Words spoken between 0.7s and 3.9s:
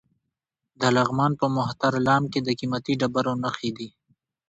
د لغمان په مهترلام کې د قیمتي ډبرو نښې دي.